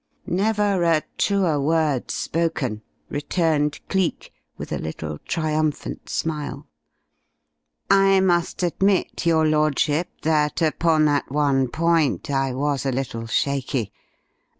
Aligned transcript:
"Never 0.25 0.81
a 0.83 1.03
truer 1.19 1.61
word 1.61 2.09
spoken," 2.09 2.81
returned 3.09 3.79
Cleek, 3.87 4.33
with 4.57 4.71
a 4.71 4.79
little 4.79 5.19
triumphant 5.27 6.09
smile. 6.09 6.65
"I 7.87 8.19
must 8.19 8.63
admit, 8.63 9.27
your 9.27 9.45
Lordship, 9.45 10.09
that 10.23 10.59
upon 10.59 11.05
that 11.05 11.29
one 11.29 11.67
point 11.67 12.31
I 12.31 12.51
was 12.51 12.83
a 12.83 12.91
little 12.91 13.27
shaky. 13.27 13.91